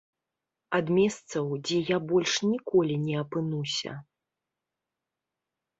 Ад 0.77 0.85
месцаў, 0.97 1.45
дзе 1.67 1.77
я 1.91 1.97
больш 2.13 2.33
ніколі 2.55 2.95
не 3.05 3.15
апынуся. 3.21 3.95